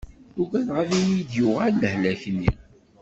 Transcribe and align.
Uggadeɣ 0.41 0.75
ad 0.83 0.91
iyi-d-yuɣal 0.99 1.73
lehlak-nni. 1.81 2.51